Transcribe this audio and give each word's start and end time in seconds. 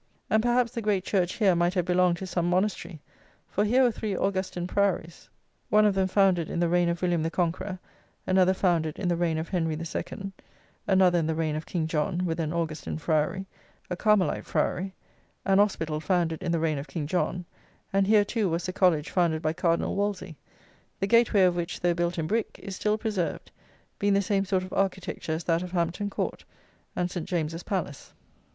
And, 0.31 0.41
perhaps, 0.41 0.71
the 0.71 0.81
great 0.81 1.03
church 1.03 1.33
here 1.33 1.53
might 1.55 1.75
have 1.75 1.85
belonged 1.85 2.17
to 2.17 2.25
some 2.25 2.49
monastery; 2.49 2.99
for 3.47 3.63
here 3.63 3.83
were 3.83 3.91
three 3.91 4.17
Augustine 4.17 4.65
priories, 4.65 5.29
one 5.69 5.85
of 5.85 5.93
them 5.93 6.07
founded 6.07 6.49
in 6.49 6.59
the 6.59 6.67
reign 6.67 6.89
of 6.89 7.03
William 7.03 7.21
the 7.21 7.29
Conqueror, 7.29 7.77
another 8.25 8.55
founded 8.55 8.97
in 8.97 9.07
the 9.09 9.15
reign 9.15 9.37
of 9.37 9.49
Henry 9.49 9.75
the 9.75 9.85
Second, 9.85 10.33
another 10.87 11.19
in 11.19 11.27
the 11.27 11.35
reign 11.35 11.55
of 11.55 11.67
King 11.67 11.85
John, 11.85 12.25
with 12.25 12.39
an 12.39 12.51
Augustine 12.51 12.97
friary, 12.97 13.45
a 13.91 13.95
Carmelite 13.95 14.47
friary, 14.47 14.95
an 15.45 15.59
hospital 15.59 15.99
founded 15.99 16.41
in 16.41 16.51
the 16.51 16.57
reign 16.59 16.79
of 16.79 16.87
King 16.87 17.05
John; 17.05 17.45
and 17.93 18.07
here, 18.07 18.25
too, 18.25 18.49
was 18.49 18.65
the 18.65 18.73
college 18.73 19.11
founded 19.11 19.43
by 19.43 19.53
Cardinal 19.53 19.95
Wolsey, 19.95 20.35
the 20.99 21.05
gateway 21.05 21.43
of 21.43 21.55
which, 21.55 21.79
though 21.79 21.93
built 21.93 22.17
in 22.17 22.25
brick, 22.25 22.57
is 22.63 22.75
still 22.75 22.97
preserved, 22.97 23.51
being 23.99 24.13
the 24.15 24.21
same 24.23 24.45
sort 24.45 24.63
of 24.63 24.73
architecture 24.73 25.33
as 25.33 25.43
that 25.43 25.61
of 25.61 25.73
Hampton 25.73 26.09
Court, 26.09 26.43
and 26.95 27.11
St. 27.11 27.27
James's 27.27 27.61
Palace. 27.61 28.13